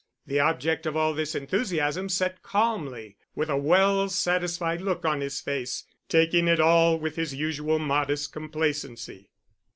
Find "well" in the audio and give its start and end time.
3.55-4.09